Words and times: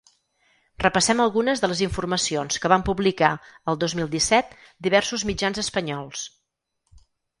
Repassem 0.83 1.19
algunes 1.25 1.61
de 1.63 1.67
les 1.73 1.83
informacions 1.87 2.57
que 2.63 2.71
van 2.73 2.85
publicar 2.87 3.31
el 3.73 3.77
dos 3.85 3.95
mil 4.01 4.09
disset 4.15 4.57
diversos 4.89 5.27
mitjans 5.33 5.63
espanyols. 5.67 6.25